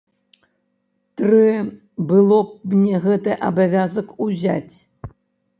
[1.21, 1.51] Трэ
[2.11, 4.75] было б мне гэты абавязак узяць.